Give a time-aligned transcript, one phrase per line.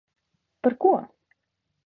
[0.67, 0.95] Par ko?